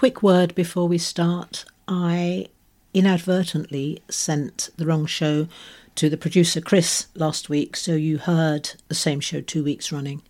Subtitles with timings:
[0.00, 1.66] Quick word before we start.
[1.86, 2.46] I
[2.94, 5.46] inadvertently sent the wrong show
[5.96, 10.22] to the producer Chris last week, so you heard the same show two weeks running.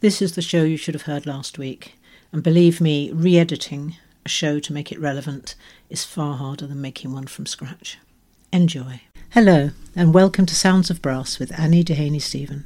[0.00, 1.98] This is the show you should have heard last week,
[2.32, 5.56] and believe me, re editing a show to make it relevant
[5.90, 7.98] is far harder than making one from scratch.
[8.50, 9.02] Enjoy.
[9.32, 12.64] Hello, and welcome to Sounds of Brass with Annie Dehaney Steven.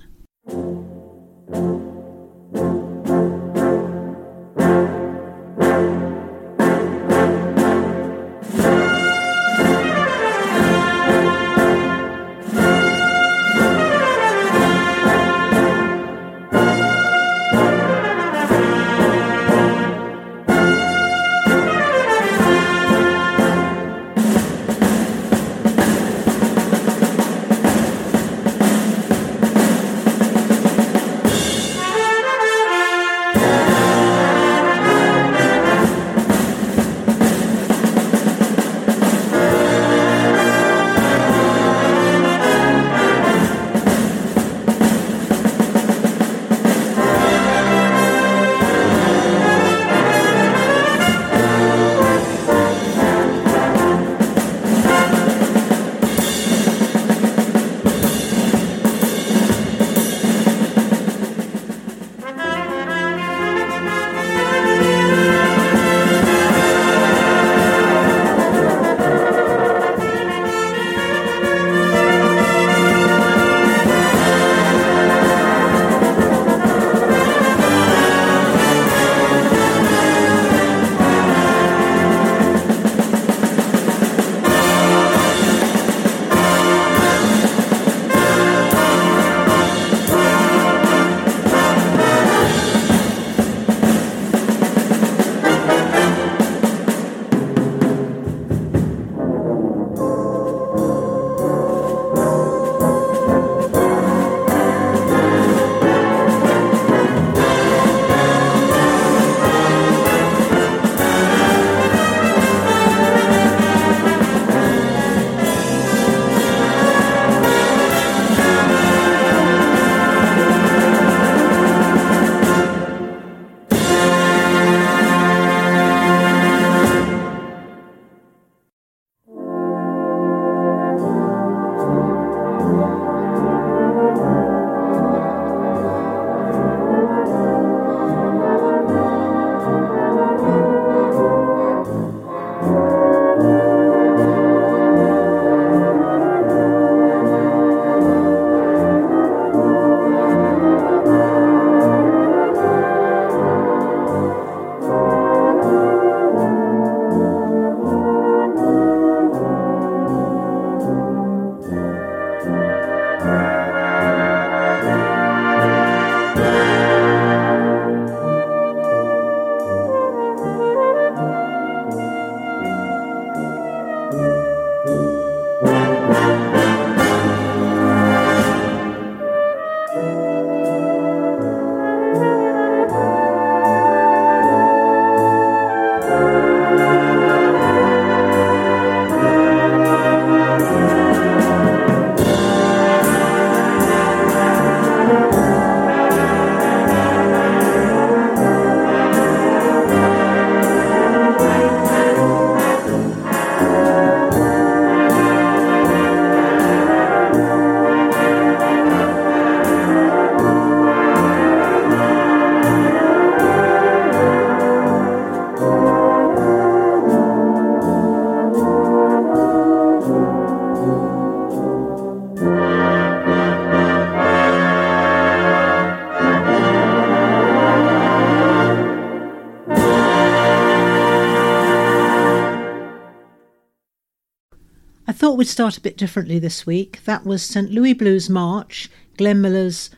[235.42, 237.00] We'd start a bit differently this week.
[237.04, 237.68] That was St.
[237.68, 239.90] Louis Blues March, Glenn Miller's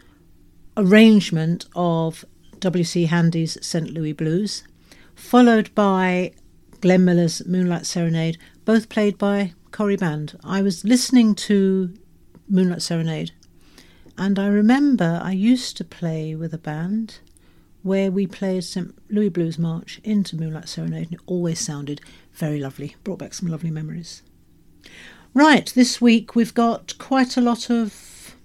[0.75, 2.25] arrangement of
[2.61, 3.05] W.C.
[3.05, 3.91] Handy's St.
[3.91, 4.65] Louis Blues,
[5.15, 6.33] followed by
[6.81, 10.35] Glenn Miller's Moonlight Serenade, both played by Cory Band.
[10.43, 11.93] I was listening to
[12.49, 13.33] Moonlight Serenade,
[14.17, 17.19] and I remember I used to play with a band
[17.83, 18.95] where we played St.
[19.11, 22.01] Louis Blues March into Moonlight Serenade, and it always sounded
[22.33, 24.23] very lovely, brought back some lovely memories.
[25.37, 28.37] Right, this week we've got quite a lot of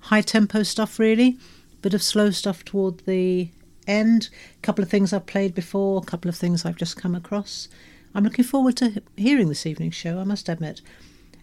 [0.00, 1.36] high tempo stuff, really,
[1.74, 3.50] a bit of slow stuff toward the
[3.86, 7.14] end, a couple of things I've played before, a couple of things I've just come
[7.14, 7.68] across.
[8.14, 10.80] I'm looking forward to hearing this evening's show, I must admit.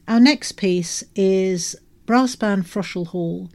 [0.08, 1.76] Our next piece is
[2.08, 3.52] brass band Fröschl Hall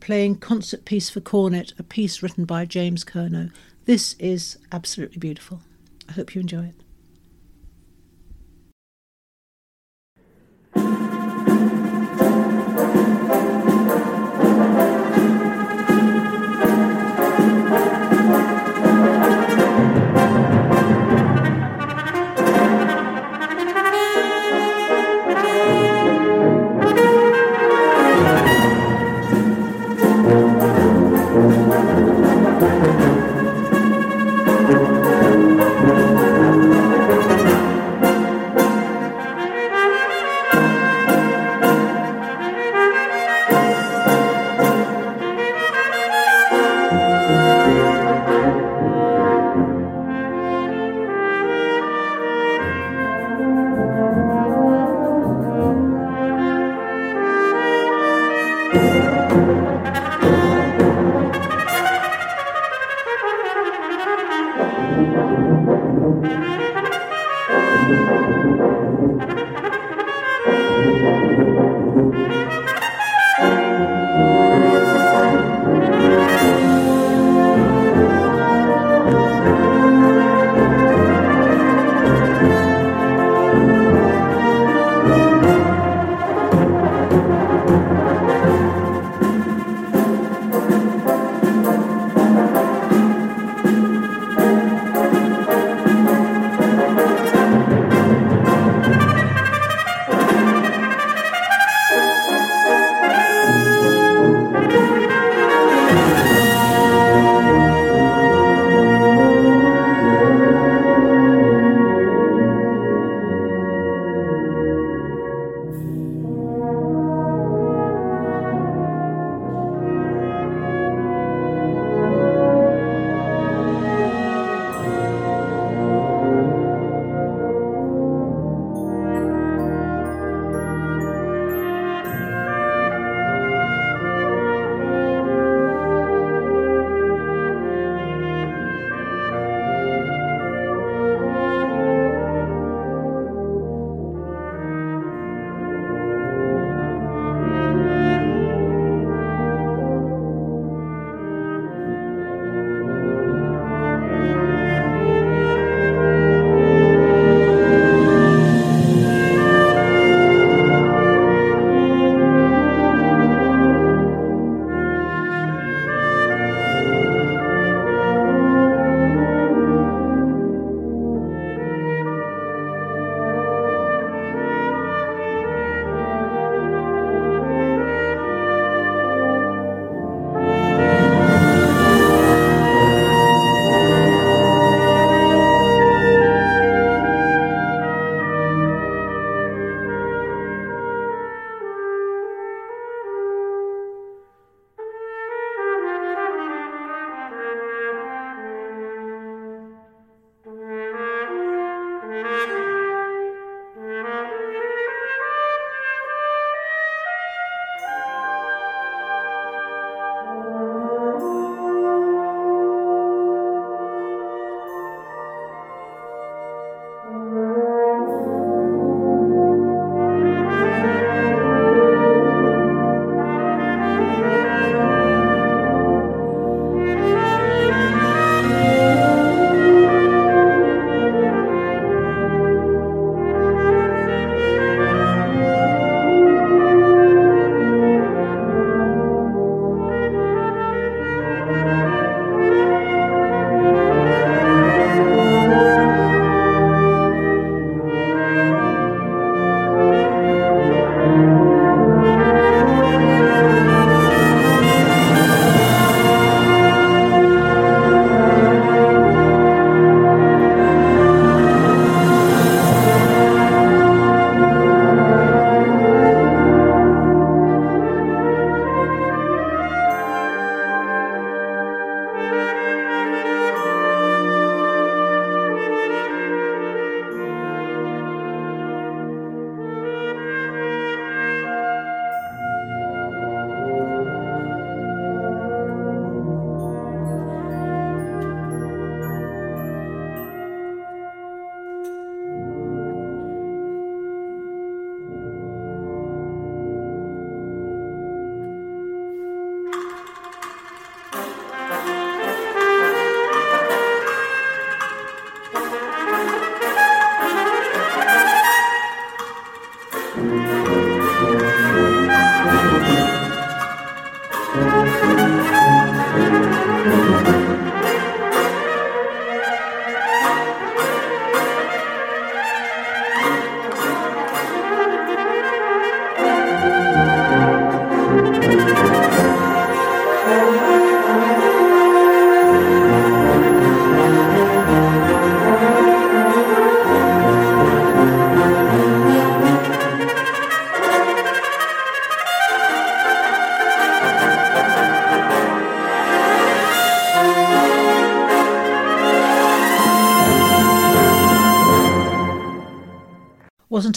[0.00, 3.52] playing concert piece for cornet, a piece written by James Curnow.
[3.84, 5.60] This is absolutely beautiful.
[6.08, 6.74] I hope you enjoy it.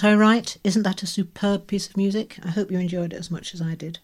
[0.03, 0.57] I right?
[0.63, 2.37] Isn't that a superb piece of music?
[2.43, 3.99] I hope you enjoyed it as much as I did.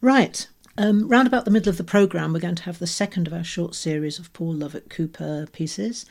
[0.00, 0.46] Right,
[0.78, 3.32] um, round about the middle of the programme, we're going to have the second of
[3.32, 6.04] our short series of Paul Lovett Cooper pieces.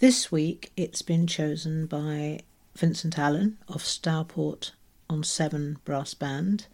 [0.00, 2.40] This week, it's been chosen by
[2.76, 4.72] Vincent Allen of Stourport
[5.08, 6.66] on Severn Brass Band,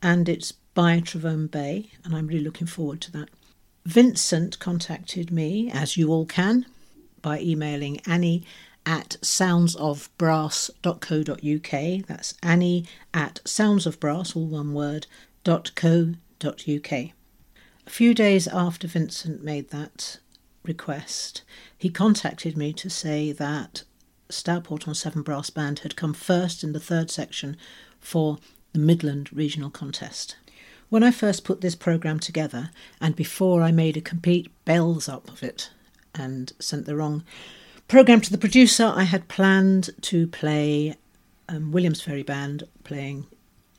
[0.00, 3.28] and it's by Trevone Bay, and I'm really looking forward to that.
[3.84, 6.66] Vincent contacted me, as you all can,
[7.22, 8.44] by emailing Annie
[8.88, 12.06] at soundsofbrass.co.uk.
[12.06, 15.06] That's Annie at soundsofbrass, all one word,
[15.44, 16.92] .co.uk.
[16.92, 17.12] A
[17.86, 20.20] few days after Vincent made that
[20.64, 21.42] request,
[21.76, 23.82] he contacted me to say that
[24.30, 27.58] Stourport on Severn Brass Band had come first in the third section
[28.00, 28.38] for
[28.72, 30.36] the Midland Regional Contest.
[30.88, 32.70] When I first put this programme together,
[33.02, 35.68] and before I made a complete bells up of it
[36.14, 37.22] and sent the wrong
[37.88, 40.96] programme to the producer, I had planned to play
[41.48, 43.26] um, Williams Fairey Band playing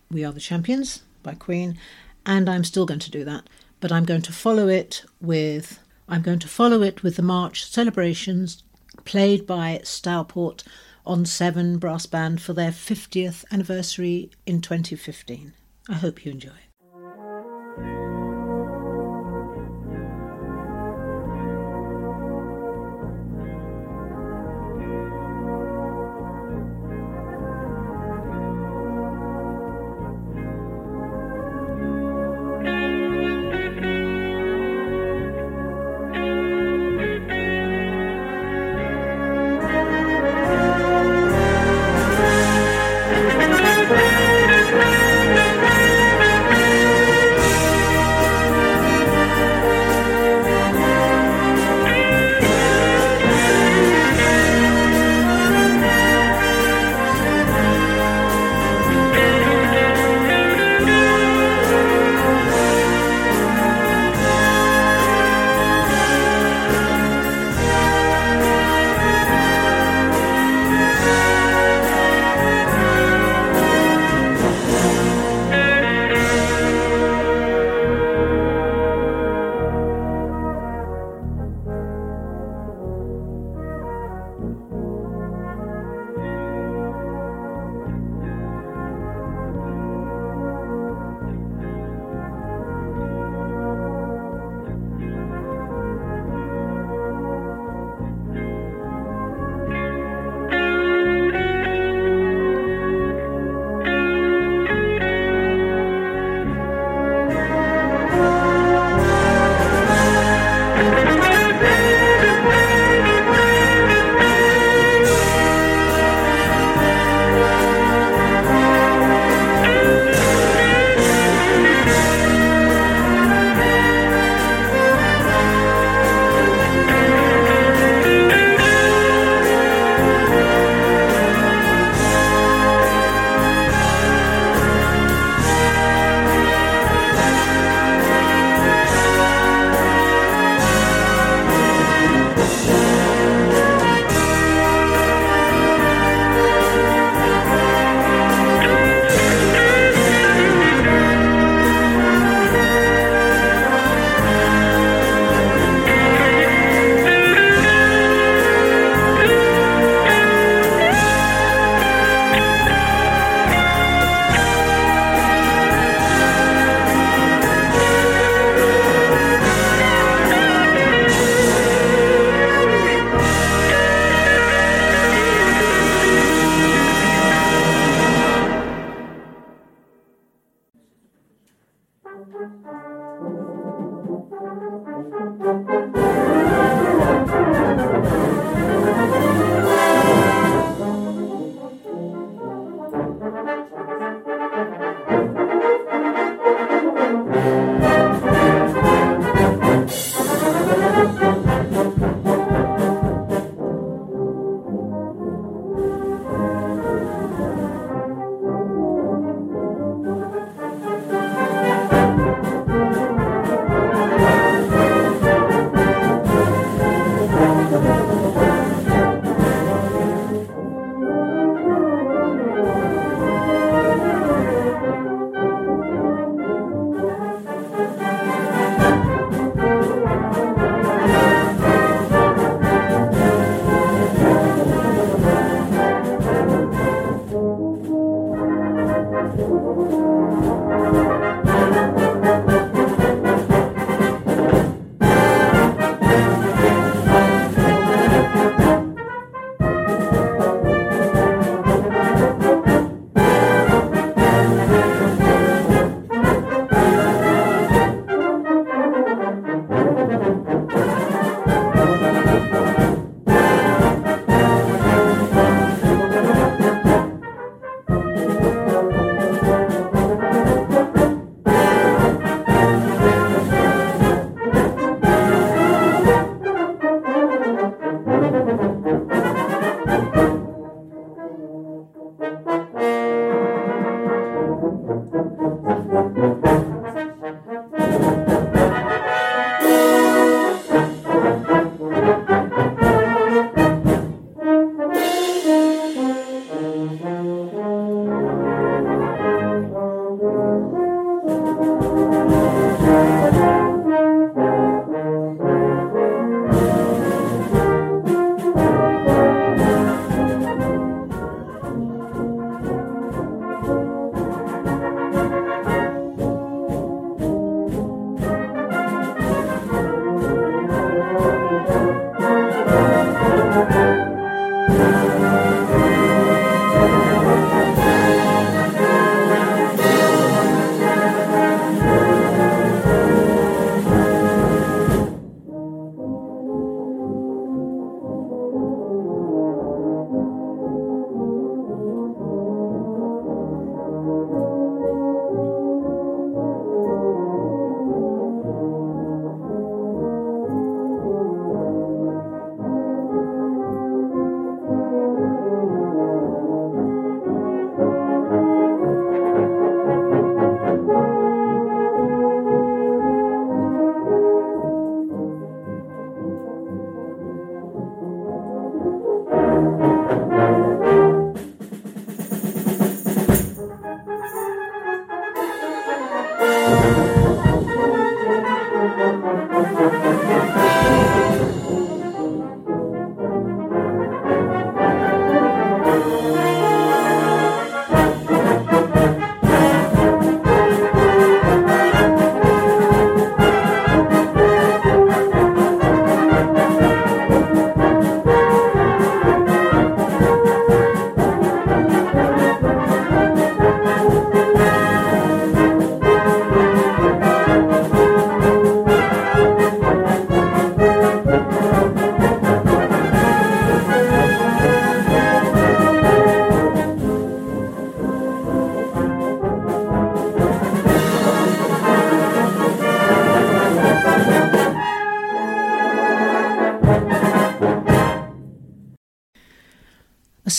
[0.10, 1.78] We Are the Champions by Queen
[2.26, 3.48] and I'm still going to do that.
[3.80, 7.64] But I'm going to follow it with I'm going to follow it with the March
[7.66, 8.64] celebrations
[9.06, 10.64] played by Stourport
[11.06, 15.54] on Severn Brass Band for their 50th anniversary in 2015.
[15.88, 18.29] I hope you enjoy.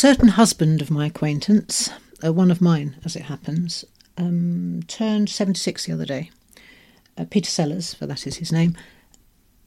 [0.00, 1.90] Certain husband of my acquaintance,
[2.24, 3.84] uh, one of mine as it happens,
[4.16, 6.30] um, turned 76 the other day.
[7.18, 8.74] Uh, Peter Sellers, for that is his name,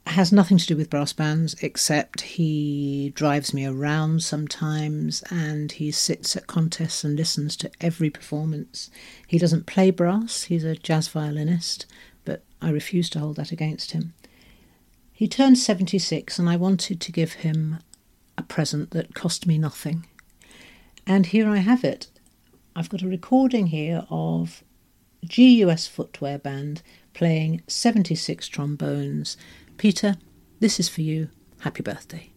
[0.08, 5.92] has nothing to do with brass bands except he drives me around sometimes and he
[5.92, 8.90] sits at contests and listens to every performance.
[9.28, 11.86] He doesn't play brass, he's a jazz violinist,
[12.26, 14.16] but I refuse to hold that against him.
[15.12, 17.78] He turned 76 and I wanted to give him
[18.36, 20.08] a present that cost me nothing.
[21.06, 22.08] And here I have it.
[22.76, 24.64] I've got a recording here of
[25.28, 26.82] GUS Footwear Band
[27.14, 29.38] playing 76 trombones.
[29.78, 30.16] Peter,
[30.60, 31.30] this is for you.
[31.60, 32.30] Happy birthday.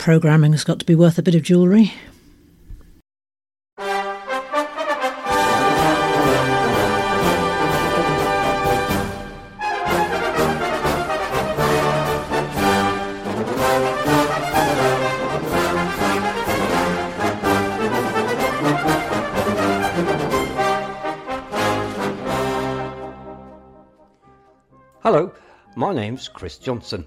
[0.00, 1.92] Programming has got to be worth a bit of jewellery.
[25.02, 25.34] Hello,
[25.76, 27.06] my name's Chris Johnson,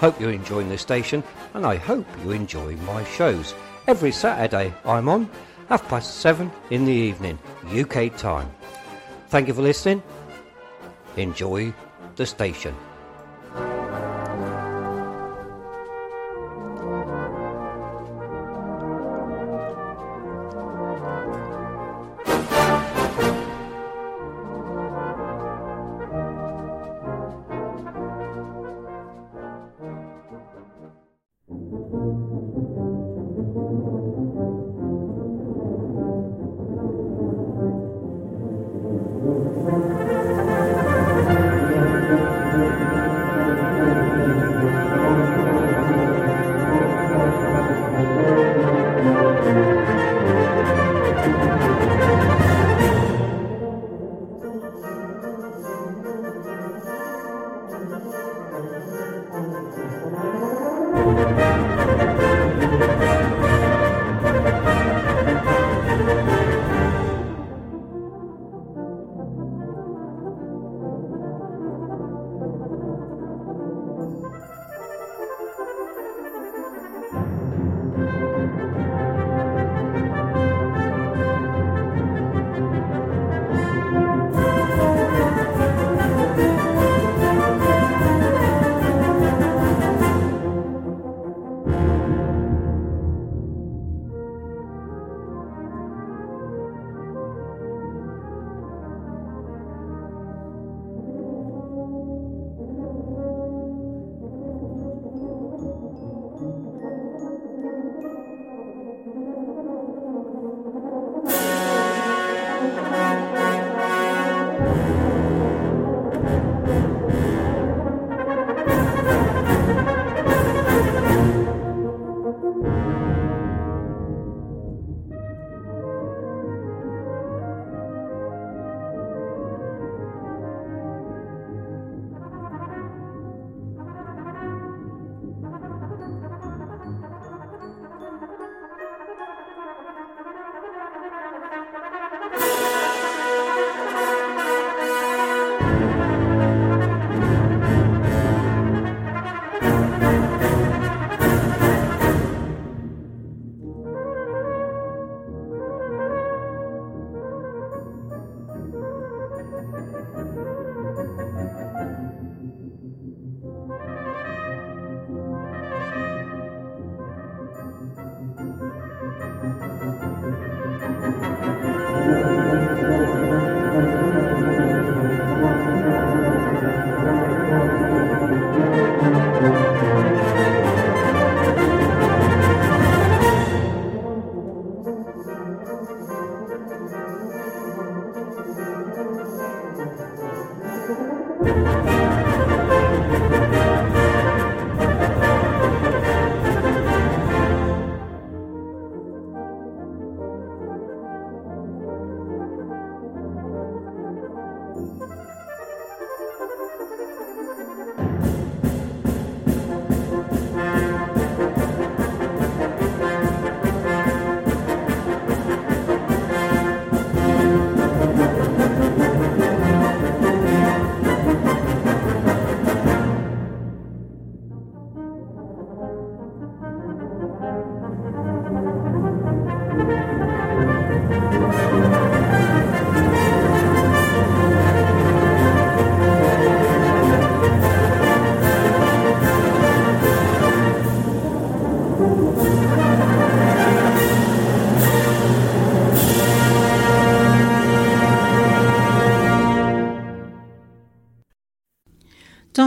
[0.00, 3.54] hope you're enjoying this station, and I hope you enjoy my shows.
[3.86, 5.28] Every Saturday I'm on,
[5.68, 8.50] half past seven in the evening, UK time.
[9.28, 10.02] Thank you for listening.
[11.18, 11.74] Enjoy
[12.16, 12.74] the station.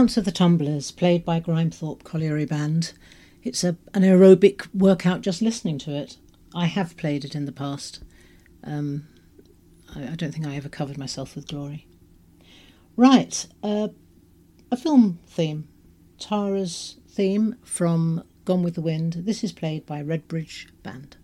[0.03, 2.91] Of the Tumblers, played by Grimethorpe Colliery Band.
[3.41, 6.17] It's a, an aerobic workout just listening to it.
[6.53, 8.03] I have played it in the past.
[8.65, 9.07] Um,
[9.95, 11.87] I, I, don't think I ever covered myself with glory.
[12.97, 13.87] Right, uh,
[14.69, 15.69] a film theme.
[16.19, 19.13] Tara's theme from Gone with the Wind.
[19.25, 21.15] This is played by Redbridge Band.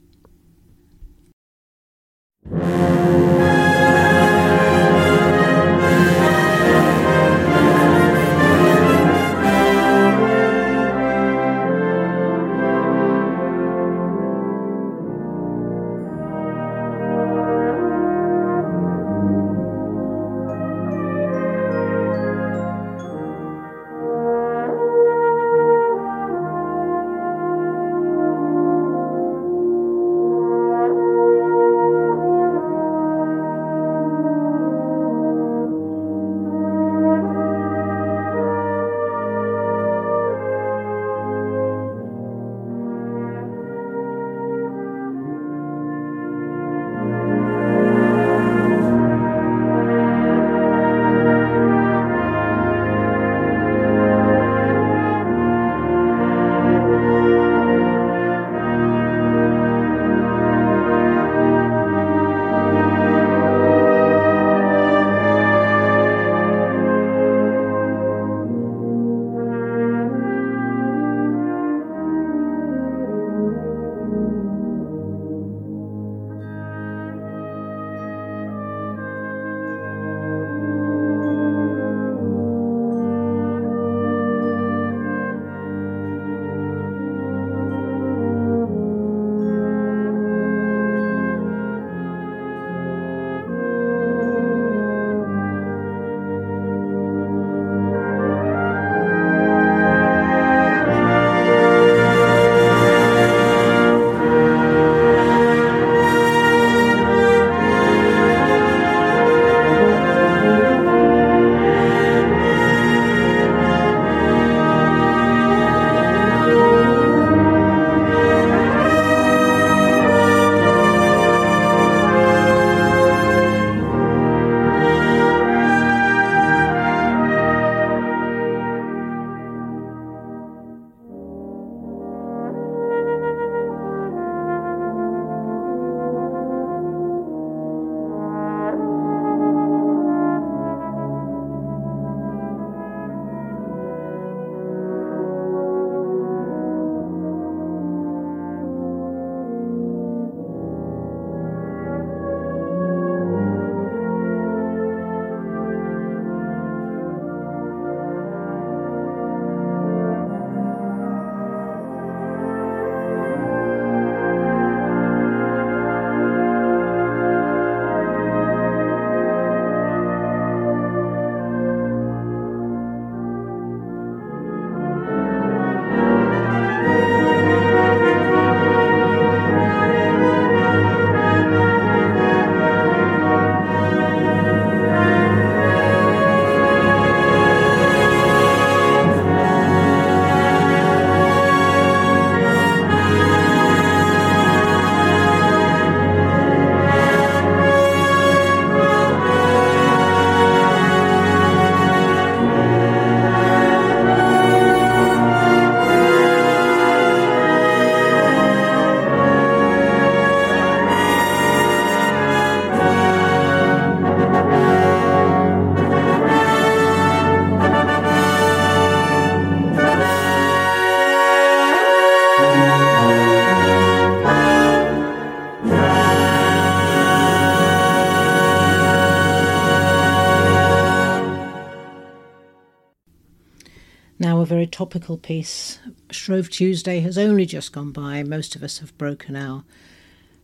[234.79, 235.77] Topical piece.
[236.09, 238.23] Shrove Tuesday has only just gone by.
[238.23, 239.65] Most of us have broken our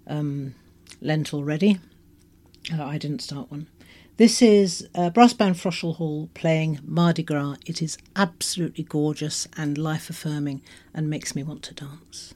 [0.08, 0.56] um,
[1.00, 1.80] Lent already.
[2.70, 3.68] Uh, I didn't start one.
[4.18, 7.56] This is uh, Brass Band Fröschl Hall playing Mardi Gras.
[7.66, 10.62] It is absolutely gorgeous and life affirming
[10.94, 12.34] and makes me want to dance.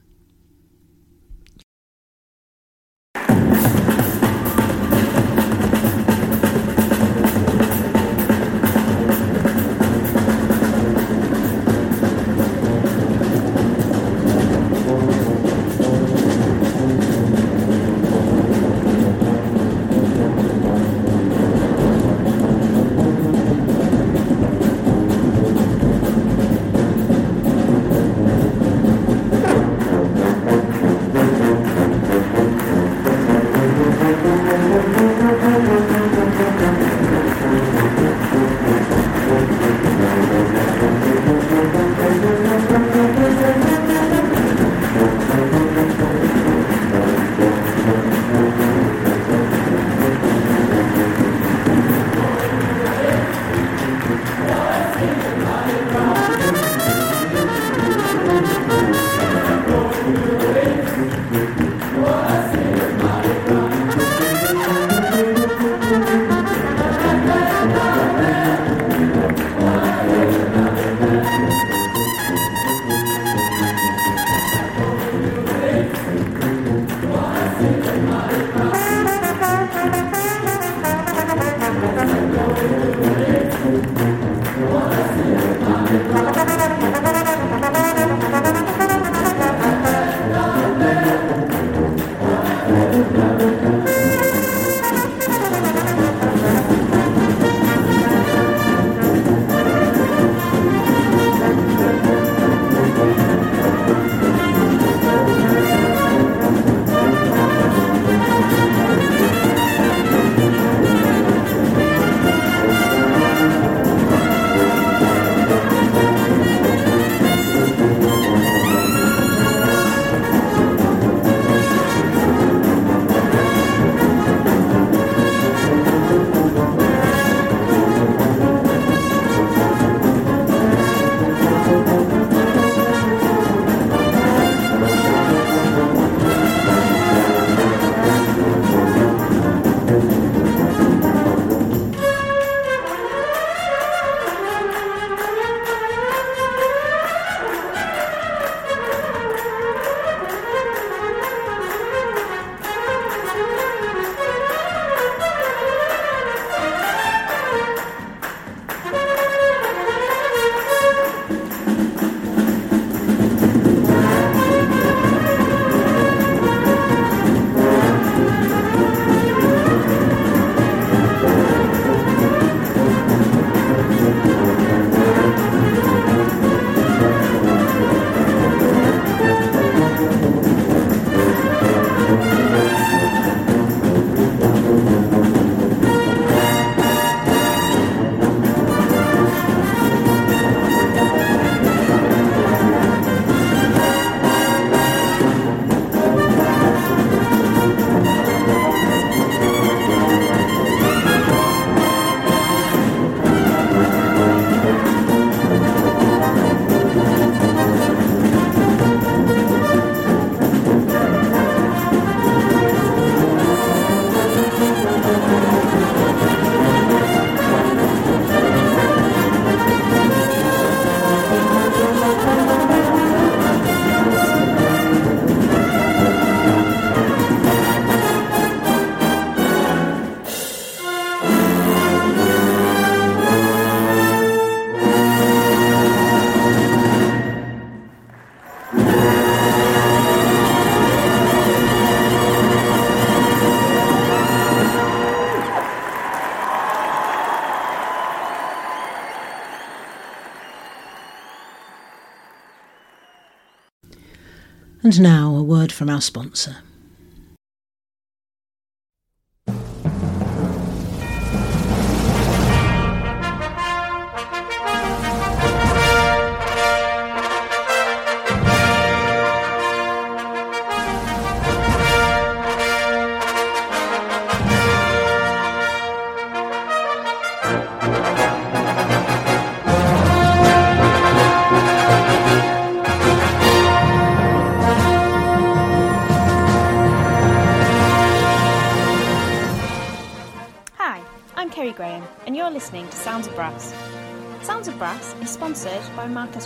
[254.90, 256.56] And now a word from our sponsor.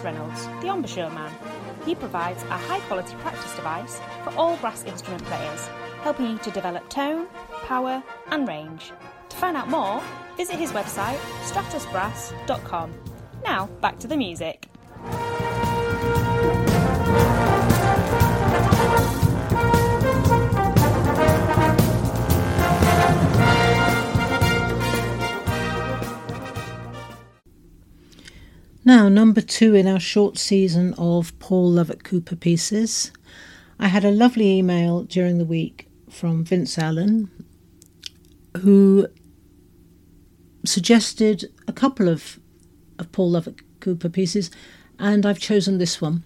[0.04, 1.32] Reynolds, the embouchure man.
[1.84, 5.66] He provides a high quality practice device for all brass instrument players,
[6.02, 7.26] helping you to develop tone,
[7.64, 8.92] power, and range.
[9.30, 10.00] To find out more,
[10.36, 12.92] visit his website, stratusbrass.com.
[13.44, 14.68] Now, back to the music.
[28.86, 33.12] Now, number two in our short season of Paul Lovett Cooper pieces.
[33.78, 37.30] I had a lovely email during the week from Vince Allen
[38.58, 39.06] who
[40.66, 42.38] suggested a couple of,
[42.98, 44.50] of Paul Lovett Cooper pieces,
[44.98, 46.22] and I've chosen this one.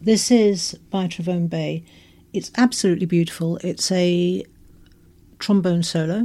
[0.00, 1.84] This is by Trevone Bay.
[2.32, 3.58] It's absolutely beautiful.
[3.58, 4.44] It's a
[5.38, 6.24] trombone solo.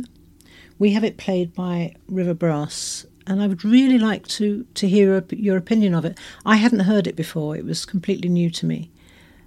[0.80, 5.24] We have it played by River Brass, and I would really like to to hear
[5.32, 6.18] your opinion of it.
[6.46, 8.92] I hadn't heard it before; it was completely new to me.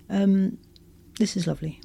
[0.09, 0.59] Um,
[1.18, 1.81] this is lovely.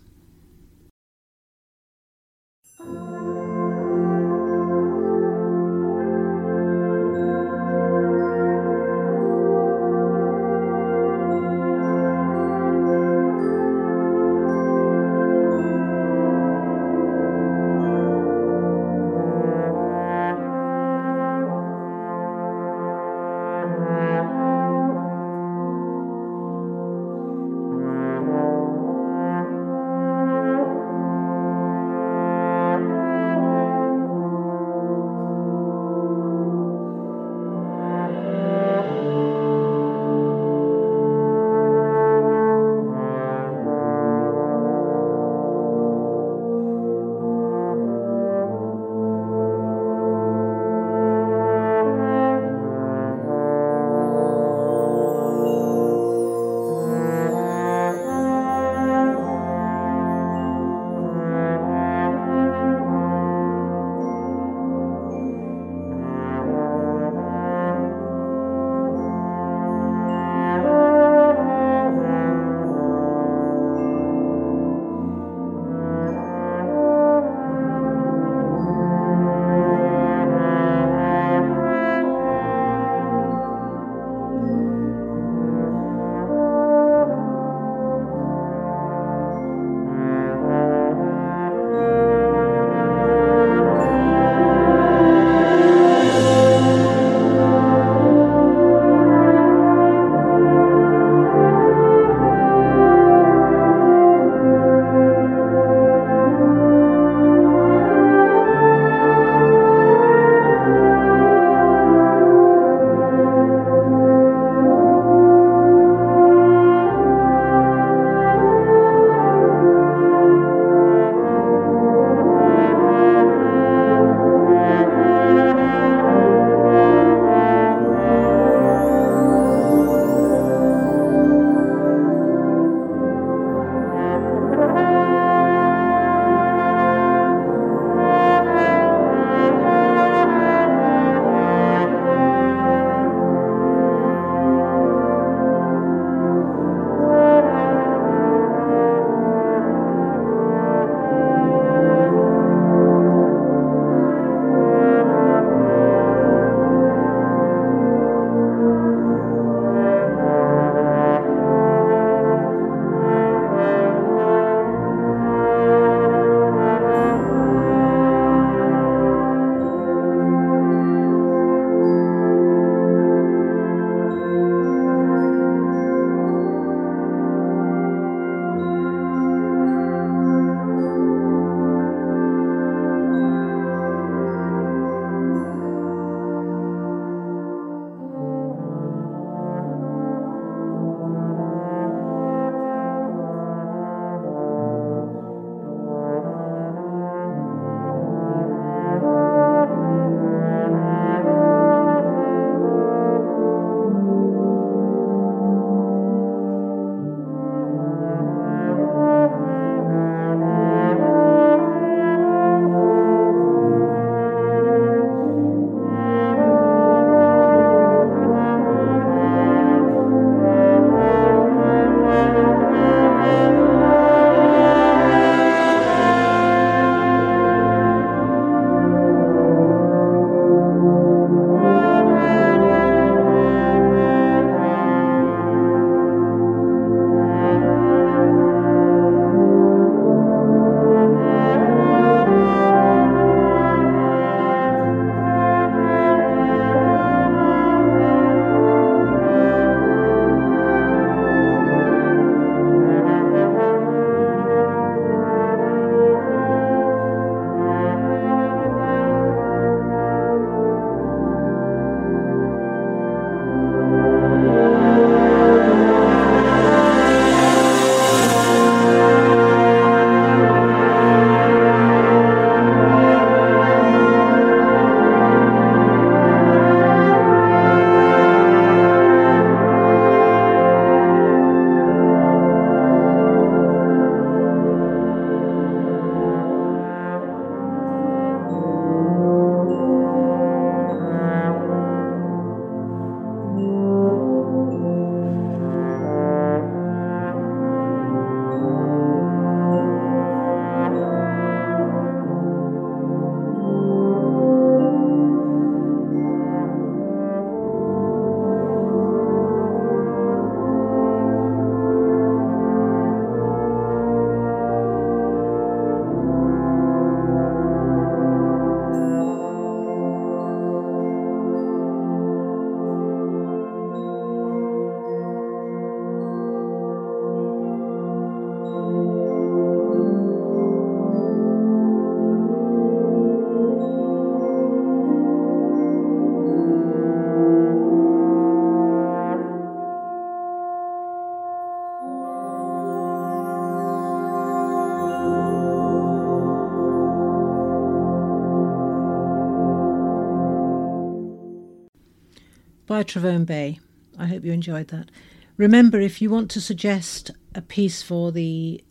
[353.00, 353.80] By Trevone Bay.
[354.18, 355.10] I hope you enjoyed that.
[355.56, 358.84] Remember, if you want to suggest a piece for the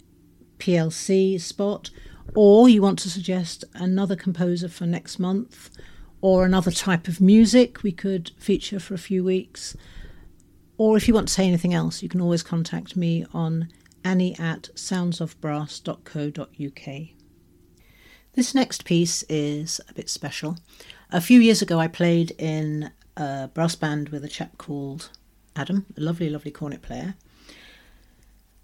[0.58, 1.90] PLC spot,
[2.34, 5.68] or you want to suggest another composer for next month,
[6.22, 9.76] or another type of music we could feature for a few weeks,
[10.78, 13.68] or if you want to say anything else, you can always contact me on
[14.04, 17.08] annie at soundsofbrass.co.uk.
[18.32, 20.56] This next piece is a bit special.
[21.10, 25.10] A few years ago, I played in a brass band with a chap called
[25.54, 27.14] Adam, a lovely, lovely cornet player.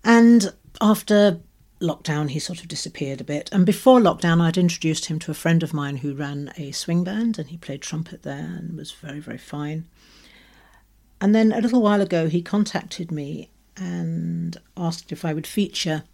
[0.03, 1.41] And after
[1.81, 3.51] lockdown, he sort of disappeared a bit.
[3.53, 7.05] And before lockdown, I'd introduced him to a friend of mine who ran a swing
[7.05, 9.87] band, and he played trumpet there and was very, very fine.
[11.21, 16.05] And then a little while ago, he contacted me and asked if I would feature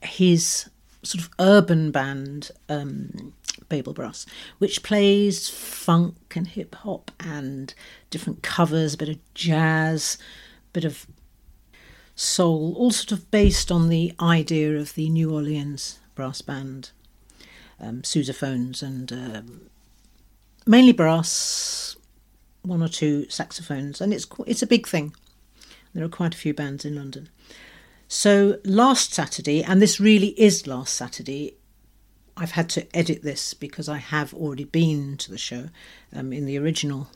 [0.00, 0.68] his
[1.04, 3.34] sort of urban band, um,
[3.68, 4.26] Babel Brass,
[4.58, 7.74] which plays funk and hip hop and
[8.10, 10.18] different covers, a bit of jazz,
[10.70, 11.06] a bit of
[12.14, 16.90] soul, all sort of based on the idea of the New Orleans brass band,
[17.80, 19.60] um, sousaphones and um,
[20.66, 21.96] mainly brass,
[22.62, 25.14] one or two saxophones, and it's it's a big thing.
[25.92, 27.28] There are quite a few bands in London.
[28.14, 31.56] So last Saturday, and this really is last Saturday,
[32.36, 35.70] I've had to edit this because I have already been to the show.
[36.14, 37.08] Um, in the original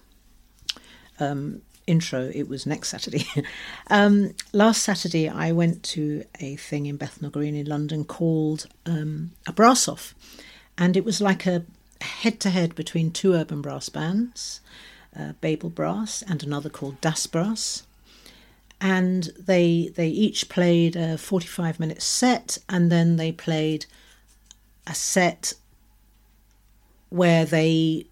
[1.20, 3.24] um, intro, it was next Saturday.
[3.86, 9.30] um, last Saturday, I went to a thing in Bethnal Green in London called um,
[9.46, 10.16] a brass off,
[10.76, 11.64] and it was like a
[12.00, 14.60] head to head between two urban brass bands,
[15.16, 17.84] uh, Babel Brass and another called Das Brass
[18.80, 23.86] and they they each played a 45 minute set and then they played
[24.86, 25.54] a set
[27.08, 28.06] where they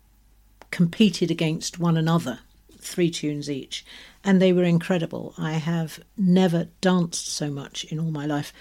[0.70, 2.40] competed against one another
[2.78, 3.84] three tunes each
[4.24, 5.34] and they were incredible.
[5.38, 8.52] I have never danced so much in all my life.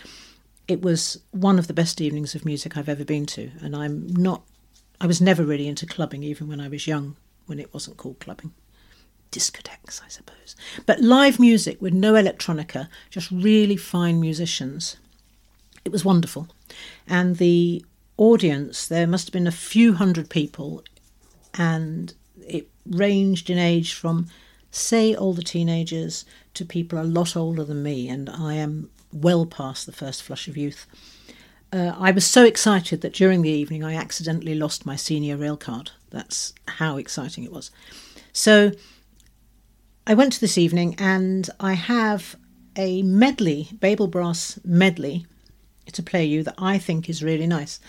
[0.68, 4.08] It was one of the best evenings of music i've ever been to and i'm
[4.08, 4.42] not
[5.00, 8.20] i was never really into clubbing even when i was young when it wasn't called
[8.20, 8.52] clubbing
[9.36, 10.56] discotheques, I suppose.
[10.86, 14.96] But live music with no electronica, just really fine musicians.
[15.84, 16.48] It was wonderful.
[17.08, 17.86] And the
[18.18, 20.84] audience, there must have been a few hundred people,
[21.54, 22.14] and
[22.48, 24.28] it ranged in age from,
[24.72, 29.86] say, older teenagers to people a lot older than me, and I am well past
[29.86, 30.88] the first flush of youth.
[31.74, 35.58] Uh, I was so excited that during the evening I accidentally lost my senior rail
[35.58, 35.92] card.
[36.10, 37.70] That's how exciting it was.
[38.32, 38.72] So
[40.08, 42.36] I went to this evening and I have
[42.76, 45.26] a medley, Babel Brass medley,
[45.92, 47.80] to play you that I think is really nice.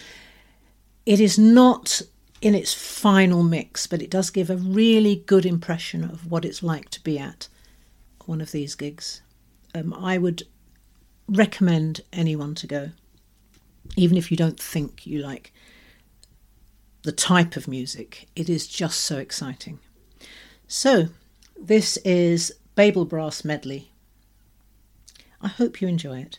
[1.05, 2.01] It is not
[2.41, 6.63] in its final mix, but it does give a really good impression of what it's
[6.63, 7.49] like to be at
[8.25, 9.21] one of these gigs.
[9.75, 10.45] Um, I would
[11.29, 12.91] recommend anyone to go,
[13.97, 15.53] even if you don't think you like
[17.03, 18.27] the type of music.
[18.35, 19.81] It is just so exciting.
[20.67, 21.09] So,
[21.61, 23.91] this is Babel Brass Medley.
[25.41, 26.39] I hope you enjoy it.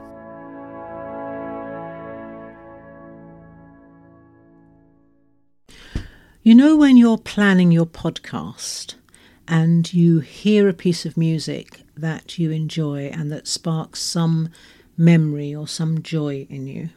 [6.43, 8.95] You know, when you're planning your podcast
[9.47, 14.49] and you hear a piece of music that you enjoy and that sparks some
[14.97, 16.89] memory or some joy in you,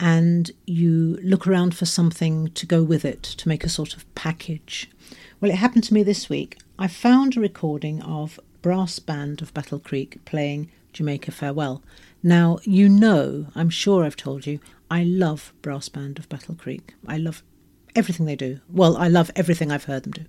[0.00, 4.14] and you look around for something to go with it to make a sort of
[4.14, 4.90] package.
[5.38, 6.56] Well, it happened to me this week.
[6.78, 11.82] I found a recording of Brass Band of Battle Creek playing Jamaica Farewell.
[12.22, 14.60] Now, you know, I'm sure I've told you,
[14.90, 16.94] I love Brass Band of Battle Creek.
[17.06, 17.42] I love
[17.94, 18.60] everything they do.
[18.68, 20.24] Well, I love everything I've heard them do.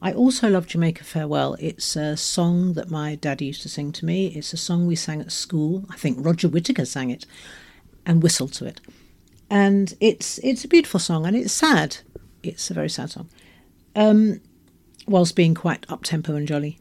[0.00, 1.56] I also love Jamaica Farewell.
[1.60, 4.26] It's a song that my daddy used to sing to me.
[4.28, 5.84] It's a song we sang at school.
[5.90, 7.24] I think Roger Whittaker sang it
[8.04, 8.80] and whistled to it.
[9.48, 11.98] And it's it's a beautiful song and it's sad.
[12.42, 13.28] It's a very sad song.
[13.94, 14.40] Um,
[15.06, 16.78] whilst being quite up tempo and jolly.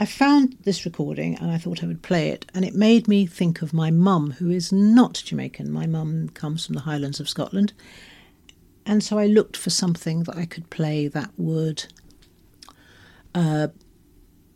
[0.00, 3.26] I found this recording and I thought I would play it, and it made me
[3.26, 5.70] think of my mum, who is not Jamaican.
[5.70, 7.72] My mum comes from the Highlands of Scotland,
[8.86, 11.86] and so I looked for something that I could play that would
[13.34, 13.68] uh,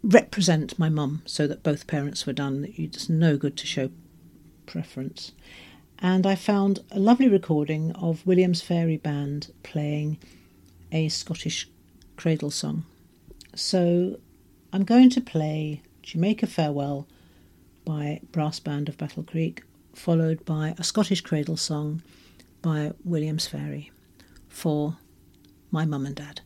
[0.03, 2.73] represent my mum so that both parents were done.
[2.77, 3.91] It's no good to show
[4.67, 5.33] preference.
[5.99, 10.19] And I found a lovely recording of Williams Fairey Band playing
[10.93, 11.69] a Scottish
[12.17, 12.85] cradle song.
[13.55, 14.21] So
[14.73, 17.09] I'm going to play Jamaica Farewell
[17.85, 19.63] by Brass Band of Battle Creek,
[19.95, 22.03] followed by a Scottish cradle song
[22.63, 23.91] by Williams Fairey
[24.59, 24.97] for
[25.71, 26.41] my mum and dad.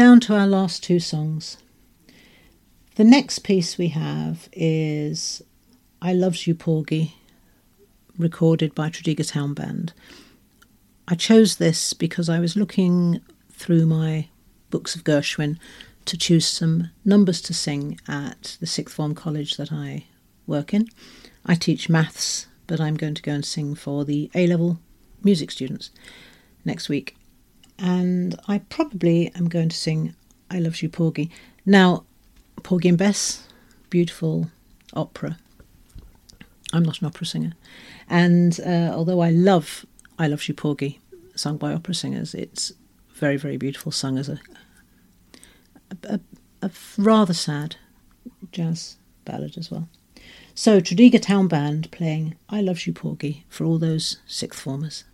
[0.00, 1.58] Down to our last two songs.
[2.94, 5.42] The next piece we have is
[6.00, 7.16] I Loves You Porgy,
[8.16, 9.92] recorded by Tredegar Town Band.
[11.06, 13.20] I chose this because I was looking
[13.52, 14.30] through my
[14.70, 15.58] books of Gershwin
[16.06, 20.06] to choose some numbers to sing at the sixth form college that I
[20.46, 20.88] work in.
[21.44, 24.80] I teach maths, but I'm going to go and sing for the A level
[25.22, 25.90] music students
[26.64, 27.18] next week.
[27.80, 30.14] And I probably am going to sing
[30.50, 31.30] I Love You Porgy.
[31.64, 32.04] Now,
[32.62, 33.46] Porgy and Bess,
[33.88, 34.50] beautiful
[34.92, 35.38] opera.
[36.72, 37.52] I'm not an opera singer.
[38.08, 39.86] And uh, although I love
[40.18, 41.00] I Love You Porgy,
[41.34, 42.72] sung by opera singers, it's
[43.14, 44.40] very, very beautiful, sung as a,
[46.04, 46.20] a,
[46.62, 47.76] a rather sad
[48.52, 49.88] jazz ballad as well.
[50.54, 55.04] So, Tredegar Town Band playing I Love You Porgy for all those sixth formers.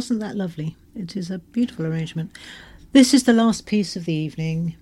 [0.00, 0.78] Wasn't that lovely?
[0.96, 2.30] It is a beautiful arrangement.
[2.92, 4.76] This is the last piece of the evening.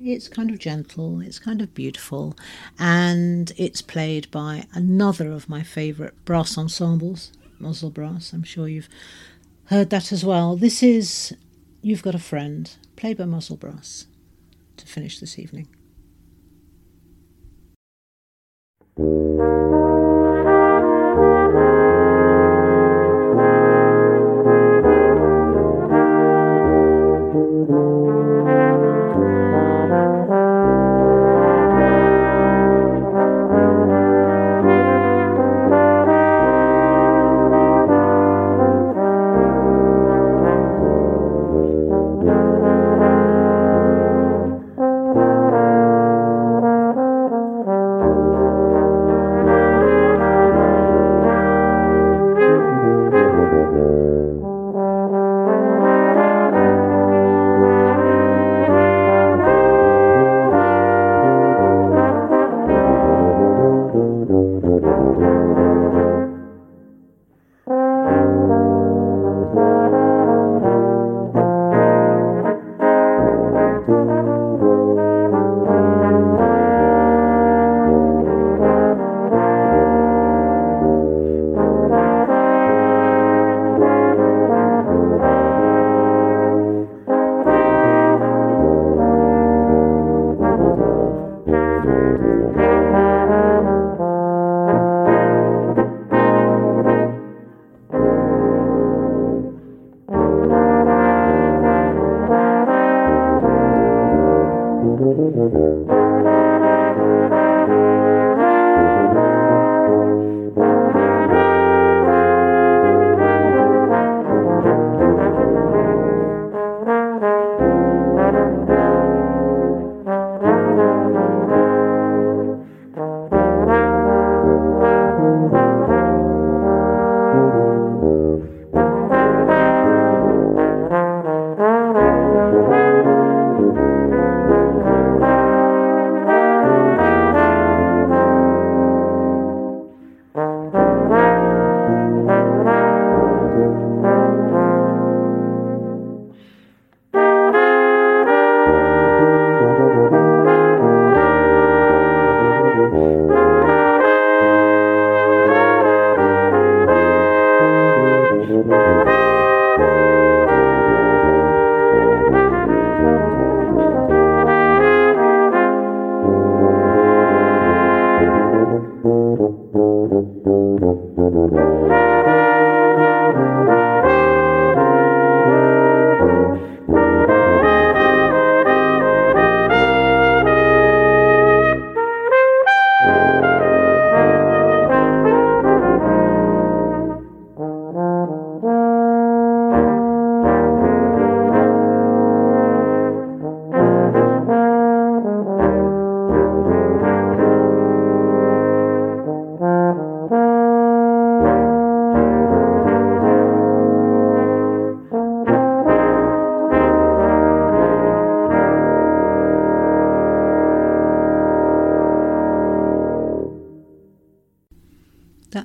[0.00, 2.36] It's kind of gentle, it's kind of beautiful,
[2.78, 8.32] and it's played by another of my favourite brass ensembles, Mnozil Brass.
[8.32, 8.88] I'm sure you've
[9.64, 10.54] heard that as well.
[10.54, 11.34] This is
[11.82, 14.06] You've Got a Friend, played by Mnozil Brass,
[14.76, 15.66] to finish this evening.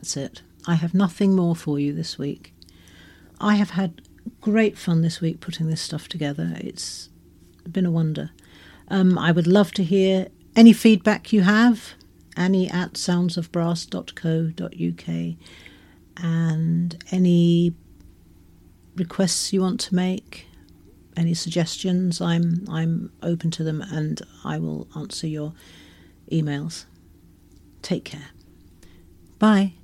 [0.04, 0.42] That's it.
[0.68, 2.54] I have nothing more for you this week.
[3.40, 4.02] I have had
[4.42, 6.56] great fun this week putting this stuff together.
[6.58, 7.08] It's
[7.72, 8.32] been a wonder.
[8.90, 10.28] Um, I would love to hear
[10.58, 11.94] any feedback you have.
[12.36, 15.38] Annie at soundsofbrass.co.uk
[16.18, 17.74] and any
[18.98, 20.48] requests you want to make,
[21.16, 25.54] any suggestions, I'm I'm open to them and I will answer your
[26.30, 26.84] emails.
[27.82, 28.32] Take care.
[29.40, 29.76] Bye.